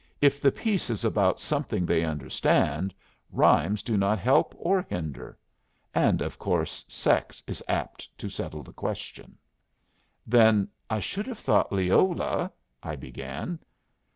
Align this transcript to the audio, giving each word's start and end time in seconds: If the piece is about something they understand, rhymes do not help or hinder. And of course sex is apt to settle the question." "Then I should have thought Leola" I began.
If 0.19 0.41
the 0.41 0.51
piece 0.51 0.89
is 0.89 1.05
about 1.05 1.39
something 1.39 1.85
they 1.85 2.03
understand, 2.03 2.91
rhymes 3.29 3.83
do 3.83 3.95
not 3.97 4.17
help 4.17 4.55
or 4.57 4.81
hinder. 4.89 5.37
And 5.93 6.23
of 6.23 6.39
course 6.39 6.83
sex 6.87 7.43
is 7.45 7.63
apt 7.67 8.09
to 8.17 8.27
settle 8.27 8.63
the 8.63 8.73
question." 8.73 9.37
"Then 10.25 10.69
I 10.89 11.01
should 11.01 11.27
have 11.27 11.37
thought 11.37 11.71
Leola" 11.71 12.51
I 12.81 12.95
began. 12.95 13.59